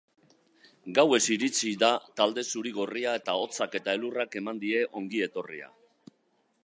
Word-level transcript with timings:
Gauez 0.99 1.19
iritsi 1.35 1.69
da 1.83 1.89
talde 2.21 2.45
zuri-gorria 2.53 3.13
eta 3.21 3.37
hotzak 3.43 3.79
eta 3.81 3.95
elurrak 3.99 4.39
eman 4.43 4.63
die 4.65 4.83
ongi 5.03 5.23
etorria. 5.31 5.71